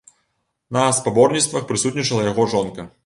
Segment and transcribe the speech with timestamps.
[0.77, 2.89] На спаборніцтвах прысутнічала яго жонка.